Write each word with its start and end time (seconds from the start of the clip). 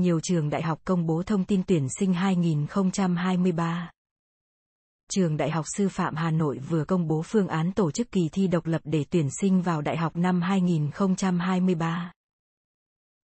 nhiều 0.00 0.20
trường 0.20 0.50
đại 0.50 0.62
học 0.62 0.80
công 0.84 1.06
bố 1.06 1.22
thông 1.22 1.44
tin 1.44 1.62
tuyển 1.66 1.86
sinh 1.98 2.14
2023. 2.14 3.90
Trường 5.12 5.36
Đại 5.36 5.50
học 5.50 5.64
Sư 5.76 5.88
phạm 5.88 6.14
Hà 6.16 6.30
Nội 6.30 6.58
vừa 6.58 6.84
công 6.84 7.06
bố 7.06 7.22
phương 7.22 7.48
án 7.48 7.72
tổ 7.72 7.90
chức 7.90 8.12
kỳ 8.12 8.28
thi 8.32 8.46
độc 8.46 8.66
lập 8.66 8.80
để 8.84 9.04
tuyển 9.10 9.28
sinh 9.40 9.62
vào 9.62 9.82
đại 9.82 9.96
học 9.96 10.16
năm 10.16 10.42
2023. 10.42 12.12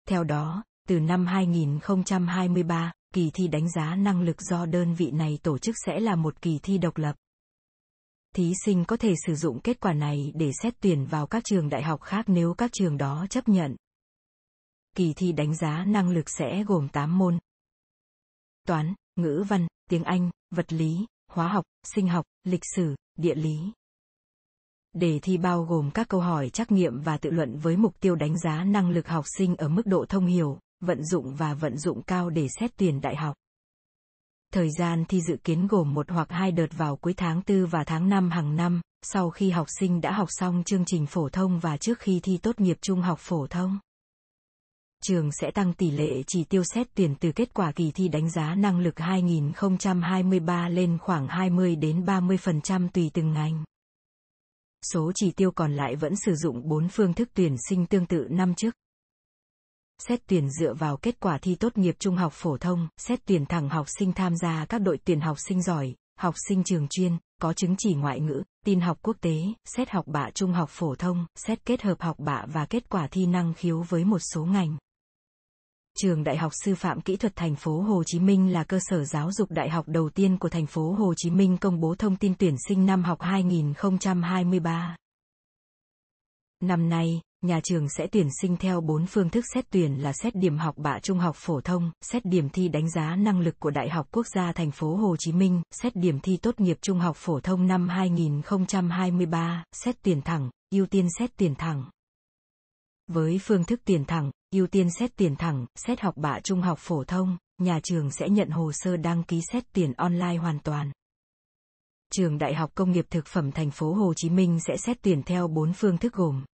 Theo 0.08 0.24
đó, 0.24 0.64
từ 0.88 1.00
năm 1.00 1.26
2023, 1.26 2.92
kỳ 3.14 3.30
thi 3.34 3.48
đánh 3.48 3.70
giá 3.70 3.94
năng 3.94 4.22
lực 4.22 4.42
do 4.42 4.66
đơn 4.66 4.94
vị 4.94 5.10
này 5.10 5.38
tổ 5.42 5.58
chức 5.58 5.74
sẽ 5.86 6.00
là 6.00 6.16
một 6.16 6.42
kỳ 6.42 6.58
thi 6.62 6.78
độc 6.78 6.96
lập. 6.96 7.16
Thí 8.34 8.52
sinh 8.64 8.84
có 8.84 8.96
thể 8.96 9.14
sử 9.26 9.34
dụng 9.34 9.60
kết 9.60 9.80
quả 9.80 9.92
này 9.92 10.32
để 10.34 10.50
xét 10.62 10.74
tuyển 10.80 11.06
vào 11.06 11.26
các 11.26 11.44
trường 11.44 11.68
đại 11.68 11.82
học 11.82 12.00
khác 12.02 12.24
nếu 12.28 12.54
các 12.54 12.70
trường 12.72 12.96
đó 12.96 13.26
chấp 13.30 13.48
nhận. 13.48 13.76
Kỳ 14.96 15.12
thi 15.16 15.32
đánh 15.32 15.54
giá 15.54 15.84
năng 15.84 16.10
lực 16.10 16.30
sẽ 16.30 16.64
gồm 16.64 16.88
8 16.88 17.18
môn. 17.18 17.38
Toán, 18.68 18.94
ngữ 19.16 19.44
văn, 19.48 19.66
tiếng 19.90 20.04
Anh, 20.04 20.30
vật 20.50 20.72
lý, 20.72 21.06
hóa 21.32 21.48
học, 21.48 21.64
sinh 21.94 22.08
học, 22.08 22.24
lịch 22.44 22.62
sử, 22.74 22.94
địa 23.18 23.34
lý. 23.34 23.58
Đề 24.92 25.18
thi 25.22 25.38
bao 25.38 25.62
gồm 25.62 25.90
các 25.90 26.08
câu 26.08 26.20
hỏi 26.20 26.50
trắc 26.50 26.72
nghiệm 26.72 27.00
và 27.00 27.18
tự 27.18 27.30
luận 27.30 27.58
với 27.58 27.76
mục 27.76 28.00
tiêu 28.00 28.14
đánh 28.14 28.38
giá 28.38 28.64
năng 28.64 28.90
lực 28.90 29.08
học 29.08 29.24
sinh 29.38 29.56
ở 29.56 29.68
mức 29.68 29.86
độ 29.86 30.04
thông 30.08 30.26
hiểu, 30.26 30.58
vận 30.80 31.04
dụng 31.04 31.34
và 31.34 31.54
vận 31.54 31.78
dụng 31.78 32.02
cao 32.02 32.30
để 32.30 32.46
xét 32.60 32.70
tuyển 32.76 33.00
đại 33.00 33.16
học. 33.16 33.36
Thời 34.52 34.70
gian 34.78 35.04
thi 35.08 35.20
dự 35.20 35.36
kiến 35.44 35.66
gồm 35.66 35.94
một 35.94 36.10
hoặc 36.10 36.30
hai 36.30 36.52
đợt 36.52 36.68
vào 36.76 36.96
cuối 36.96 37.14
tháng 37.16 37.42
4 37.48 37.66
và 37.66 37.84
tháng 37.84 38.08
5 38.08 38.30
hàng 38.30 38.56
năm, 38.56 38.80
sau 39.02 39.30
khi 39.30 39.50
học 39.50 39.66
sinh 39.80 40.00
đã 40.00 40.12
học 40.12 40.28
xong 40.30 40.62
chương 40.66 40.84
trình 40.84 41.06
phổ 41.06 41.28
thông 41.28 41.58
và 41.58 41.76
trước 41.76 41.98
khi 41.98 42.20
thi 42.22 42.38
tốt 42.42 42.60
nghiệp 42.60 42.76
trung 42.80 43.00
học 43.00 43.18
phổ 43.20 43.46
thông. 43.46 43.78
Trường 45.08 45.30
sẽ 45.32 45.50
tăng 45.50 45.72
tỷ 45.72 45.90
lệ 45.90 46.22
chỉ 46.26 46.44
tiêu 46.44 46.62
xét 46.64 46.86
tuyển 46.94 47.14
từ 47.20 47.32
kết 47.32 47.54
quả 47.54 47.72
kỳ 47.72 47.90
thi 47.90 48.08
đánh 48.08 48.30
giá 48.30 48.54
năng 48.54 48.78
lực 48.78 48.98
2023 48.98 50.68
lên 50.68 50.98
khoảng 50.98 51.28
20 51.28 51.76
đến 51.76 52.04
30% 52.04 52.88
tùy 52.88 53.10
từng 53.14 53.32
ngành. 53.32 53.64
Số 54.92 55.12
chỉ 55.14 55.30
tiêu 55.30 55.50
còn 55.50 55.72
lại 55.72 55.96
vẫn 55.96 56.12
sử 56.16 56.34
dụng 56.34 56.68
4 56.68 56.88
phương 56.88 57.14
thức 57.14 57.28
tuyển 57.34 57.56
sinh 57.68 57.86
tương 57.86 58.06
tự 58.06 58.26
năm 58.30 58.54
trước. 58.54 58.74
Xét 59.98 60.20
tuyển 60.26 60.50
dựa 60.50 60.74
vào 60.74 60.96
kết 60.96 61.20
quả 61.20 61.38
thi 61.38 61.54
tốt 61.54 61.78
nghiệp 61.78 61.96
trung 61.98 62.16
học 62.16 62.32
phổ 62.32 62.58
thông, 62.58 62.88
xét 62.96 63.20
tuyển 63.26 63.46
thẳng 63.46 63.68
học 63.68 63.86
sinh 63.98 64.12
tham 64.12 64.36
gia 64.36 64.66
các 64.68 64.78
đội 64.78 64.98
tuyển 65.04 65.20
học 65.20 65.36
sinh 65.48 65.62
giỏi, 65.62 65.94
học 66.18 66.34
sinh 66.48 66.64
trường 66.64 66.86
chuyên, 66.90 67.16
có 67.40 67.52
chứng 67.52 67.74
chỉ 67.78 67.94
ngoại 67.94 68.20
ngữ, 68.20 68.42
tin 68.64 68.80
học 68.80 68.98
quốc 69.02 69.16
tế, 69.20 69.36
xét 69.64 69.90
học 69.90 70.06
bạ 70.06 70.30
trung 70.34 70.52
học 70.52 70.70
phổ 70.72 70.94
thông, 70.94 71.26
xét 71.34 71.64
kết 71.64 71.82
hợp 71.82 72.00
học 72.00 72.16
bạ 72.18 72.44
và 72.52 72.66
kết 72.66 72.88
quả 72.88 73.08
thi 73.10 73.26
năng 73.26 73.54
khiếu 73.54 73.82
với 73.82 74.04
một 74.04 74.18
số 74.18 74.44
ngành. 74.44 74.76
Trường 75.96 76.24
Đại 76.24 76.36
học 76.36 76.52
Sư 76.64 76.74
phạm 76.74 77.00
Kỹ 77.00 77.16
thuật 77.16 77.36
thành 77.36 77.56
phố 77.56 77.80
Hồ 77.80 78.04
Chí 78.06 78.20
Minh 78.20 78.52
là 78.52 78.64
cơ 78.64 78.78
sở 78.80 79.04
giáo 79.04 79.32
dục 79.32 79.50
đại 79.50 79.70
học 79.70 79.84
đầu 79.88 80.10
tiên 80.10 80.38
của 80.38 80.48
thành 80.48 80.66
phố 80.66 80.92
Hồ 80.92 81.14
Chí 81.16 81.30
Minh 81.30 81.56
công 81.58 81.80
bố 81.80 81.94
thông 81.94 82.16
tin 82.16 82.34
tuyển 82.38 82.54
sinh 82.68 82.86
năm 82.86 83.04
học 83.04 83.20
2023. 83.20 84.96
Năm 86.62 86.88
nay, 86.88 87.20
nhà 87.42 87.60
trường 87.64 87.88
sẽ 87.88 88.06
tuyển 88.06 88.28
sinh 88.40 88.56
theo 88.56 88.80
4 88.80 89.06
phương 89.06 89.30
thức 89.30 89.44
xét 89.54 89.64
tuyển 89.70 90.02
là 90.02 90.12
xét 90.12 90.34
điểm 90.34 90.58
học 90.58 90.74
bạ 90.78 90.98
trung 91.02 91.18
học 91.18 91.36
phổ 91.38 91.60
thông, 91.60 91.90
xét 92.00 92.24
điểm 92.24 92.48
thi 92.48 92.68
đánh 92.68 92.90
giá 92.90 93.16
năng 93.16 93.40
lực 93.40 93.54
của 93.58 93.70
Đại 93.70 93.88
học 93.88 94.08
Quốc 94.10 94.26
gia 94.34 94.52
thành 94.52 94.70
phố 94.70 94.96
Hồ 94.96 95.16
Chí 95.18 95.32
Minh, 95.32 95.62
xét 95.70 95.96
điểm 95.96 96.20
thi 96.20 96.36
tốt 96.36 96.60
nghiệp 96.60 96.78
trung 96.82 96.98
học 96.98 97.16
phổ 97.16 97.40
thông 97.40 97.66
năm 97.66 97.88
2023, 97.88 99.64
xét 99.72 99.96
tuyển 100.02 100.22
thẳng, 100.22 100.50
ưu 100.70 100.86
tiên 100.86 101.06
xét 101.18 101.30
tuyển 101.36 101.54
thẳng. 101.54 101.84
Với 103.06 103.40
phương 103.42 103.64
thức 103.64 103.80
tiền 103.84 104.04
thẳng, 104.04 104.30
ưu 104.52 104.66
tiên 104.66 104.90
xét 104.90 105.16
tiền 105.16 105.36
thẳng, 105.36 105.66
xét 105.74 106.00
học 106.00 106.16
bạ 106.16 106.40
trung 106.40 106.62
học 106.62 106.78
phổ 106.78 107.04
thông, 107.04 107.36
nhà 107.58 107.80
trường 107.82 108.10
sẽ 108.10 108.28
nhận 108.28 108.48
hồ 108.48 108.70
sơ 108.74 108.96
đăng 108.96 109.22
ký 109.22 109.40
xét 109.52 109.64
tuyển 109.72 109.92
online 109.92 110.36
hoàn 110.36 110.58
toàn. 110.58 110.92
Trường 112.12 112.38
Đại 112.38 112.54
học 112.54 112.70
Công 112.74 112.92
nghiệp 112.92 113.06
Thực 113.10 113.26
phẩm 113.26 113.52
thành 113.52 113.70
phố 113.70 113.92
Hồ 113.92 114.14
Chí 114.16 114.30
Minh 114.30 114.58
sẽ 114.66 114.76
xét 114.76 115.02
tuyển 115.02 115.22
theo 115.22 115.48
4 115.48 115.72
phương 115.72 115.98
thức 115.98 116.12
gồm 116.12 116.44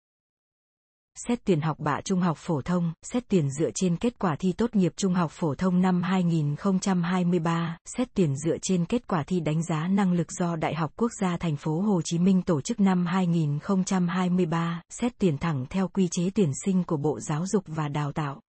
Xét 1.14 1.44
tuyển 1.44 1.60
học 1.60 1.78
bạ 1.78 2.00
trung 2.04 2.20
học 2.20 2.38
phổ 2.40 2.62
thông, 2.62 2.92
xét 3.02 3.24
tuyển 3.28 3.50
dựa 3.50 3.70
trên 3.74 3.96
kết 3.96 4.18
quả 4.18 4.36
thi 4.36 4.52
tốt 4.52 4.76
nghiệp 4.76 4.92
trung 4.96 5.14
học 5.14 5.30
phổ 5.30 5.54
thông 5.54 5.80
năm 5.80 6.02
2023, 6.02 7.78
xét 7.84 8.08
tuyển 8.14 8.36
dựa 8.36 8.56
trên 8.62 8.84
kết 8.84 9.06
quả 9.06 9.22
thi 9.22 9.40
đánh 9.40 9.62
giá 9.62 9.88
năng 9.88 10.12
lực 10.12 10.32
do 10.32 10.56
Đại 10.56 10.74
học 10.74 10.92
Quốc 10.96 11.10
gia 11.20 11.36
thành 11.36 11.56
phố 11.56 11.80
Hồ 11.80 12.00
Chí 12.04 12.18
Minh 12.18 12.42
tổ 12.42 12.60
chức 12.60 12.80
năm 12.80 13.06
2023, 13.06 14.82
xét 14.90 15.12
tuyển 15.18 15.38
thẳng 15.38 15.66
theo 15.70 15.88
quy 15.88 16.08
chế 16.10 16.30
tuyển 16.34 16.50
sinh 16.64 16.84
của 16.84 16.96
Bộ 16.96 17.20
Giáo 17.20 17.46
dục 17.46 17.64
và 17.66 17.88
Đào 17.88 18.12
tạo. 18.12 18.40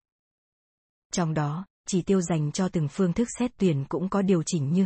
Trong 1.14 1.34
đó, 1.34 1.66
chỉ 1.88 2.02
tiêu 2.02 2.22
dành 2.22 2.52
cho 2.52 2.70
từng 2.70 2.88
phương 2.88 3.14
thức 3.14 3.28
xét 3.40 3.52
tuyển 3.58 3.86
cũng 3.90 4.10
có 4.10 4.22
điều 4.22 4.44
chỉnh 4.46 4.74
như 4.74 4.86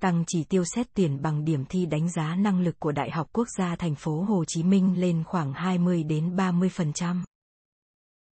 tăng 0.00 0.24
chỉ 0.26 0.44
tiêu 0.44 0.64
xét 0.64 0.86
tuyển 0.94 1.22
bằng 1.22 1.44
điểm 1.44 1.64
thi 1.64 1.86
đánh 1.86 2.10
giá 2.10 2.36
năng 2.36 2.60
lực 2.60 2.80
của 2.80 2.92
Đại 2.92 3.10
học 3.10 3.28
Quốc 3.32 3.48
gia 3.58 3.76
thành 3.76 3.94
phố 3.94 4.22
Hồ 4.22 4.44
Chí 4.44 4.62
Minh 4.62 5.00
lên 5.00 5.24
khoảng 5.24 5.52
20 5.52 6.02
đến 6.04 6.36
30%. 6.36 7.22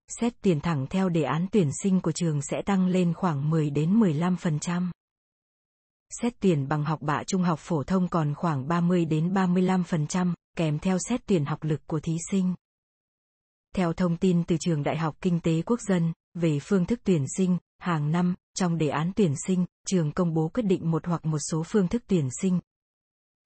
Xét 0.07 0.33
tuyển 0.41 0.59
thẳng 0.59 0.87
theo 0.89 1.09
đề 1.09 1.23
án 1.23 1.47
tuyển 1.51 1.69
sinh 1.83 2.01
của 2.01 2.11
trường 2.11 2.41
sẽ 2.41 2.61
tăng 2.65 2.87
lên 2.87 3.13
khoảng 3.13 3.49
10 3.49 3.69
đến 3.69 3.99
15%. 3.99 4.91
Xét 6.21 6.33
tuyển 6.39 6.67
bằng 6.67 6.83
học 6.83 7.01
bạ 7.01 7.23
trung 7.27 7.43
học 7.43 7.59
phổ 7.59 7.83
thông 7.83 8.07
còn 8.07 8.33
khoảng 8.35 8.67
30 8.67 9.05
đến 9.05 9.33
35%, 9.33 10.33
kèm 10.57 10.79
theo 10.79 10.97
xét 11.09 11.21
tuyển 11.25 11.45
học 11.45 11.63
lực 11.63 11.81
của 11.87 11.99
thí 11.99 12.13
sinh. 12.31 12.55
Theo 13.75 13.93
thông 13.93 14.17
tin 14.17 14.43
từ 14.43 14.57
trường 14.59 14.83
Đại 14.83 14.97
học 14.97 15.15
Kinh 15.21 15.39
tế 15.39 15.61
Quốc 15.61 15.79
dân, 15.81 16.13
về 16.33 16.59
phương 16.61 16.85
thức 16.85 16.99
tuyển 17.03 17.25
sinh, 17.37 17.57
hàng 17.79 18.11
năm, 18.11 18.35
trong 18.55 18.77
đề 18.77 18.87
án 18.87 19.11
tuyển 19.15 19.33
sinh, 19.47 19.65
trường 19.87 20.11
công 20.11 20.33
bố 20.33 20.47
quyết 20.53 20.63
định 20.63 20.91
một 20.91 21.05
hoặc 21.05 21.25
một 21.25 21.39
số 21.39 21.63
phương 21.65 21.87
thức 21.87 22.03
tuyển 22.07 22.29
sinh. 22.41 22.59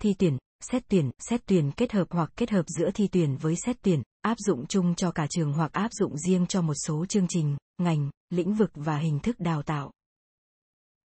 Thi 0.01 0.13
tuyển, 0.19 0.37
xét 0.71 0.83
tuyển, 0.89 1.11
xét 1.19 1.41
tuyển 1.45 1.71
kết 1.71 1.91
hợp 1.91 2.07
hoặc 2.09 2.31
kết 2.35 2.49
hợp 2.49 2.63
giữa 2.67 2.91
thi 2.93 3.07
tuyển 3.11 3.37
với 3.37 3.55
xét 3.65 3.77
tuyển, 3.81 4.03
áp 4.21 4.37
dụng 4.39 4.65
chung 4.67 4.95
cho 4.95 5.11
cả 5.11 5.27
trường 5.29 5.53
hoặc 5.53 5.71
áp 5.73 5.93
dụng 5.93 6.17
riêng 6.17 6.45
cho 6.47 6.61
một 6.61 6.73
số 6.87 7.05
chương 7.05 7.27
trình, 7.29 7.57
ngành, 7.77 8.09
lĩnh 8.29 8.53
vực 8.53 8.71
và 8.75 8.97
hình 8.97 9.19
thức 9.19 9.39
đào 9.39 9.61
tạo. 9.61 9.91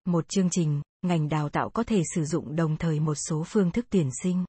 Một 0.05 0.29
chương 0.29 0.49
trình, 0.49 0.81
ngành 1.01 1.29
đào 1.29 1.49
tạo 1.49 1.69
có 1.69 1.83
thể 1.83 2.01
sử 2.15 2.25
dụng 2.25 2.55
đồng 2.55 2.77
thời 2.77 2.99
một 2.99 3.15
số 3.15 3.43
phương 3.47 3.71
thức 3.71 3.85
tuyển 3.89 4.09
sinh. 4.23 4.45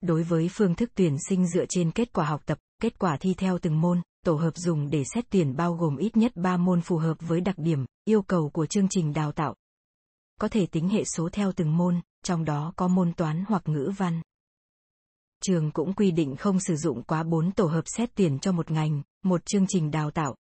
Đối 0.00 0.22
với 0.22 0.48
phương 0.52 0.74
thức 0.74 0.90
tuyển 0.94 1.16
sinh 1.28 1.46
dựa 1.46 1.64
trên 1.68 1.90
kết 1.90 2.12
quả 2.12 2.26
học 2.26 2.42
tập, 2.46 2.58
kết 2.82 2.98
quả 2.98 3.16
thi 3.20 3.34
theo 3.34 3.58
từng 3.58 3.80
môn, 3.80 4.02
tổ 4.24 4.34
hợp 4.34 4.56
dùng 4.56 4.90
để 4.90 5.04
xét 5.14 5.24
tuyển 5.30 5.56
bao 5.56 5.74
gồm 5.74 5.96
ít 5.96 6.16
nhất 6.16 6.32
3 6.34 6.56
môn 6.56 6.80
phù 6.80 6.96
hợp 6.96 7.16
với 7.20 7.40
đặc 7.40 7.58
điểm, 7.58 7.84
yêu 8.04 8.22
cầu 8.22 8.50
của 8.50 8.66
chương 8.66 8.88
trình 8.90 9.12
đào 9.12 9.32
tạo. 9.32 9.54
Có 10.40 10.48
thể 10.48 10.66
tính 10.66 10.88
hệ 10.88 11.04
số 11.04 11.28
theo 11.32 11.52
từng 11.52 11.76
môn, 11.76 12.00
trong 12.22 12.44
đó 12.44 12.72
có 12.76 12.88
môn 12.88 13.12
toán 13.12 13.44
hoặc 13.48 13.68
ngữ 13.68 13.92
văn. 13.96 14.22
Trường 15.42 15.70
cũng 15.70 15.92
quy 15.92 16.10
định 16.10 16.36
không 16.36 16.60
sử 16.60 16.76
dụng 16.76 17.02
quá 17.02 17.22
4 17.22 17.52
tổ 17.52 17.66
hợp 17.66 17.84
xét 17.86 18.10
tuyển 18.14 18.38
cho 18.38 18.52
một 18.52 18.70
ngành, 18.70 19.02
một 19.22 19.46
chương 19.46 19.66
trình 19.68 19.90
đào 19.90 20.10
tạo. 20.10 20.36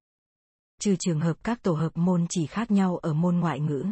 Trừ 0.80 0.96
trường 1.00 1.20
hợp 1.20 1.44
các 1.44 1.62
tổ 1.62 1.74
hợp 1.74 1.92
môn 1.98 2.26
chỉ 2.30 2.48
khác 2.48 2.72
nhau 2.72 2.98
ở 2.98 3.14
môn 3.14 3.36
ngoại 3.40 3.60
ngữ. 3.60 3.86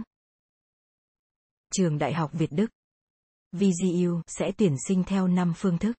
Trường 1.73 1.97
Đại 1.97 2.13
học 2.13 2.31
Việt 2.33 2.51
Đức 2.51 2.71
VGU 3.51 4.21
sẽ 4.27 4.51
tuyển 4.57 4.75
sinh 4.87 5.03
theo 5.03 5.27
5 5.27 5.53
phương 5.55 5.77
thức. 5.77 5.95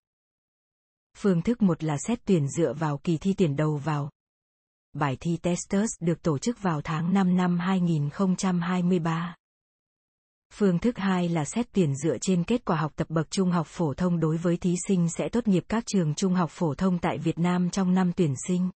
Phương 1.17 1.43
thức 1.43 1.62
một 1.62 1.84
là 1.84 1.97
xét 1.99 2.19
tuyển 2.25 2.49
dựa 2.49 2.73
vào 2.73 2.99
kỳ 3.05 3.19
thi 3.19 3.34
tuyển 3.39 3.56
đầu 3.56 3.77
vào. 3.77 4.11
Bài 4.93 5.17
thi 5.21 5.37
Testers 5.37 5.93
được 6.00 6.23
tổ 6.23 6.39
chức 6.39 6.62
vào 6.62 6.81
tháng 6.81 7.15
5 7.15 7.37
năm 7.37 7.59
2023. 7.59 9.34
Phương 10.55 10.78
thức 10.78 10.99
2 10.99 11.28
là 11.28 11.45
xét 11.45 11.67
tuyển 11.73 11.97
dựa 11.97 12.19
trên 12.21 12.45
kết 12.45 12.65
quả 12.65 12.77
học 12.77 12.93
tập 12.97 13.11
bậc 13.11 13.31
trung 13.31 13.50
học 13.50 13.67
phổ 13.67 13.95
thông 13.95 14.21
đối 14.21 14.37
với 14.37 14.56
thí 14.56 14.75
sinh 14.89 15.09
sẽ 15.09 15.28
tốt 15.28 15.49
nghiệp 15.49 15.65
các 15.69 15.84
trường 15.87 16.15
trung 16.15 16.34
học 16.34 16.50
phổ 16.50 16.75
thông 16.75 16.99
tại 16.99 17.19
Việt 17.19 17.39
Nam 17.39 17.71
trong 17.71 17.94
năm 17.94 18.12
tuyển 18.17 18.34
sinh. 18.49 18.71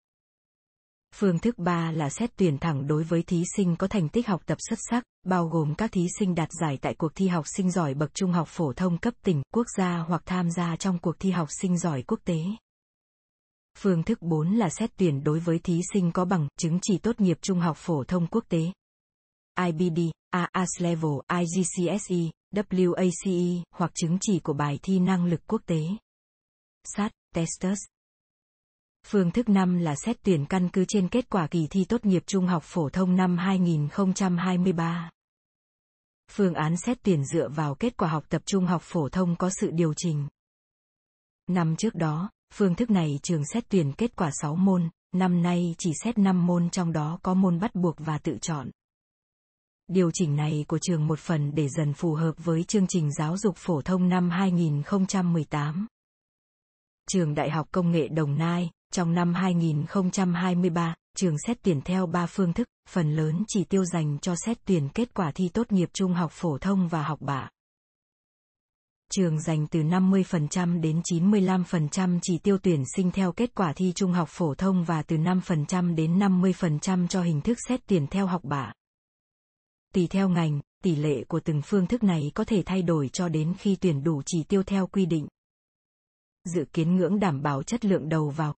Phương 1.18 1.38
thức 1.38 1.58
3 1.58 1.92
là 1.92 2.10
xét 2.10 2.30
tuyển 2.36 2.58
thẳng 2.58 2.86
đối 2.86 3.04
với 3.04 3.22
thí 3.22 3.42
sinh 3.56 3.76
có 3.76 3.86
thành 3.88 4.08
tích 4.08 4.26
học 4.26 4.42
tập 4.46 4.58
xuất 4.68 4.78
sắc, 4.90 5.04
bao 5.24 5.48
gồm 5.48 5.74
các 5.74 5.92
thí 5.92 6.06
sinh 6.18 6.34
đạt 6.34 6.48
giải 6.60 6.78
tại 6.82 6.94
cuộc 6.94 7.14
thi 7.14 7.28
học 7.28 7.44
sinh 7.56 7.70
giỏi 7.70 7.94
bậc 7.94 8.14
trung 8.14 8.32
học 8.32 8.48
phổ 8.50 8.72
thông 8.72 8.98
cấp 8.98 9.14
tỉnh, 9.22 9.42
quốc 9.54 9.66
gia 9.76 9.98
hoặc 9.98 10.22
tham 10.26 10.50
gia 10.50 10.76
trong 10.76 10.98
cuộc 10.98 11.16
thi 11.18 11.30
học 11.30 11.48
sinh 11.60 11.78
giỏi 11.78 12.02
quốc 12.02 12.20
tế. 12.24 12.38
Phương 13.78 14.02
thức 14.02 14.22
4 14.22 14.54
là 14.54 14.68
xét 14.68 14.90
tuyển 14.96 15.24
đối 15.24 15.40
với 15.40 15.58
thí 15.58 15.80
sinh 15.92 16.12
có 16.12 16.24
bằng 16.24 16.48
chứng 16.58 16.78
chỉ 16.82 16.98
tốt 16.98 17.20
nghiệp 17.20 17.38
trung 17.40 17.60
học 17.60 17.76
phổ 17.76 18.04
thông 18.04 18.26
quốc 18.26 18.44
tế. 18.48 18.72
IBD, 19.66 20.00
AAS 20.30 20.68
Level, 20.78 21.12
IGCSE, 21.28 22.30
WACE 22.54 23.62
hoặc 23.74 23.90
chứng 23.94 24.18
chỉ 24.20 24.40
của 24.40 24.52
bài 24.52 24.78
thi 24.82 24.98
năng 24.98 25.24
lực 25.26 25.40
quốc 25.46 25.62
tế. 25.66 25.80
SAT, 26.84 27.12
Testers. 27.34 27.80
Phương 29.08 29.30
thức 29.30 29.48
5 29.48 29.78
là 29.78 29.94
xét 29.96 30.16
tuyển 30.22 30.46
căn 30.46 30.68
cứ 30.72 30.84
trên 30.88 31.08
kết 31.08 31.30
quả 31.30 31.46
kỳ 31.46 31.66
thi 31.70 31.84
tốt 31.84 32.04
nghiệp 32.04 32.22
trung 32.26 32.46
học 32.46 32.62
phổ 32.66 32.88
thông 32.88 33.16
năm 33.16 33.38
2023. 33.38 35.10
Phương 36.30 36.54
án 36.54 36.76
xét 36.76 36.98
tuyển 37.02 37.24
dựa 37.24 37.48
vào 37.48 37.74
kết 37.74 37.96
quả 37.96 38.08
học 38.08 38.24
tập 38.28 38.42
trung 38.46 38.66
học 38.66 38.82
phổ 38.84 39.08
thông 39.08 39.36
có 39.36 39.50
sự 39.60 39.70
điều 39.70 39.94
chỉnh. 39.94 40.28
Năm 41.46 41.76
trước 41.76 41.94
đó, 41.94 42.30
phương 42.54 42.74
thức 42.74 42.90
này 42.90 43.18
trường 43.22 43.42
xét 43.52 43.64
tuyển 43.68 43.92
kết 43.92 44.16
quả 44.16 44.30
6 44.32 44.56
môn, 44.56 44.88
năm 45.12 45.42
nay 45.42 45.74
chỉ 45.78 45.92
xét 46.04 46.18
5 46.18 46.46
môn 46.46 46.70
trong 46.70 46.92
đó 46.92 47.18
có 47.22 47.34
môn 47.34 47.60
bắt 47.60 47.74
buộc 47.74 47.96
và 47.98 48.18
tự 48.18 48.38
chọn. 48.40 48.70
Điều 49.88 50.10
chỉnh 50.14 50.36
này 50.36 50.64
của 50.68 50.78
trường 50.78 51.06
một 51.06 51.18
phần 51.18 51.54
để 51.54 51.68
dần 51.68 51.92
phù 51.92 52.14
hợp 52.14 52.32
với 52.44 52.64
chương 52.64 52.86
trình 52.86 53.12
giáo 53.12 53.36
dục 53.36 53.56
phổ 53.56 53.82
thông 53.82 54.08
năm 54.08 54.30
2018. 54.30 55.86
Trường 57.10 57.34
Đại 57.34 57.50
học 57.50 57.68
Công 57.72 57.90
nghệ 57.90 58.08
Đồng 58.08 58.38
Nai, 58.38 58.70
trong 58.96 59.14
năm 59.14 59.34
2023, 59.34 60.94
trường 61.16 61.38
xét 61.46 61.58
tuyển 61.62 61.80
theo 61.80 62.06
3 62.06 62.26
phương 62.26 62.52
thức, 62.52 62.68
phần 62.88 63.16
lớn 63.16 63.44
chỉ 63.48 63.64
tiêu 63.64 63.84
dành 63.84 64.18
cho 64.18 64.34
xét 64.46 64.58
tuyển 64.64 64.88
kết 64.94 65.14
quả 65.14 65.30
thi 65.34 65.48
tốt 65.48 65.72
nghiệp 65.72 65.88
trung 65.92 66.12
học 66.12 66.30
phổ 66.32 66.58
thông 66.58 66.88
và 66.88 67.02
học 67.02 67.20
bạ. 67.20 67.50
Trường 69.12 69.40
dành 69.40 69.66
từ 69.66 69.80
50% 69.80 70.80
đến 70.80 71.00
95% 71.12 72.18
chỉ 72.22 72.38
tiêu 72.38 72.58
tuyển 72.62 72.82
sinh 72.96 73.10
theo 73.10 73.32
kết 73.32 73.54
quả 73.54 73.72
thi 73.72 73.92
trung 73.94 74.12
học 74.12 74.28
phổ 74.30 74.54
thông 74.54 74.84
và 74.84 75.02
từ 75.02 75.16
5% 75.16 75.94
đến 75.94 76.18
50% 76.18 77.06
cho 77.08 77.22
hình 77.22 77.40
thức 77.40 77.58
xét 77.68 77.80
tuyển 77.86 78.06
theo 78.06 78.26
học 78.26 78.44
bạ. 78.44 78.72
Tùy 79.94 80.06
theo 80.06 80.28
ngành, 80.28 80.60
tỷ 80.84 80.96
lệ 80.96 81.24
của 81.24 81.40
từng 81.40 81.62
phương 81.64 81.86
thức 81.86 82.02
này 82.02 82.30
có 82.34 82.44
thể 82.44 82.62
thay 82.66 82.82
đổi 82.82 83.08
cho 83.08 83.28
đến 83.28 83.54
khi 83.58 83.76
tuyển 83.80 84.04
đủ 84.04 84.22
chỉ 84.26 84.42
tiêu 84.42 84.62
theo 84.62 84.86
quy 84.86 85.06
định. 85.06 85.26
Dự 86.44 86.64
kiến 86.72 86.96
ngưỡng 86.96 87.20
đảm 87.20 87.42
bảo 87.42 87.62
chất 87.62 87.84
lượng 87.84 88.08
đầu 88.08 88.30
vào. 88.30 88.54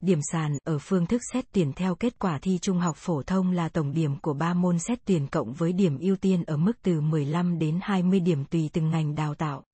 Điểm 0.00 0.18
sàn 0.32 0.58
ở 0.64 0.78
phương 0.78 1.06
thức 1.06 1.20
xét 1.32 1.44
tuyển 1.52 1.72
theo 1.72 1.94
kết 1.94 2.18
quả 2.18 2.38
thi 2.38 2.58
trung 2.62 2.78
học 2.78 2.96
phổ 2.96 3.22
thông 3.22 3.50
là 3.50 3.68
tổng 3.68 3.92
điểm 3.92 4.20
của 4.20 4.34
3 4.34 4.54
môn 4.54 4.78
xét 4.78 4.98
tuyển 5.04 5.26
cộng 5.26 5.52
với 5.52 5.72
điểm 5.72 5.98
ưu 5.98 6.16
tiên 6.16 6.44
ở 6.44 6.56
mức 6.56 6.72
từ 6.82 7.00
15 7.00 7.58
đến 7.58 7.78
20 7.82 8.20
điểm 8.20 8.44
tùy 8.44 8.70
từng 8.72 8.90
ngành 8.90 9.14
đào 9.14 9.34
tạo. 9.34 9.64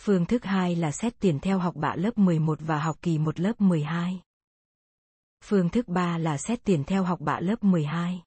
Phương 0.00 0.26
thức 0.26 0.44
2 0.44 0.76
là 0.76 0.92
xét 0.92 1.14
tuyển 1.20 1.40
theo 1.40 1.58
học 1.58 1.74
bạ 1.76 1.94
lớp 1.96 2.18
11 2.18 2.58
và 2.60 2.78
học 2.78 2.96
kỳ 3.02 3.18
1 3.18 3.40
lớp 3.40 3.60
12. 3.60 4.20
Phương 5.44 5.68
thức 5.68 5.88
3 5.88 6.18
là 6.18 6.38
xét 6.38 6.64
tuyển 6.64 6.84
theo 6.84 7.04
học 7.04 7.20
bạ 7.20 7.40
lớp 7.40 7.64
12. 7.64 8.22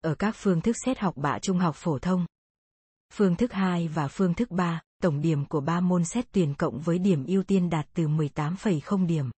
Ở 0.00 0.14
các 0.14 0.34
phương 0.38 0.60
thức 0.60 0.76
xét 0.84 0.98
học 0.98 1.16
bạ 1.16 1.38
trung 1.42 1.58
học 1.58 1.76
phổ 1.78 1.98
thông, 1.98 2.26
phương 3.12 3.36
thức 3.36 3.52
2 3.52 3.88
và 3.88 4.08
phương 4.08 4.34
thức 4.34 4.50
3, 4.50 4.80
tổng 5.02 5.20
điểm 5.20 5.44
của 5.44 5.60
3 5.60 5.80
môn 5.80 6.04
xét 6.04 6.32
tuyển 6.32 6.54
cộng 6.54 6.80
với 6.80 6.98
điểm 6.98 7.24
ưu 7.26 7.42
tiên 7.42 7.70
đạt 7.70 7.86
từ 7.94 8.08
18,0 8.08 9.06
điểm. 9.06 9.30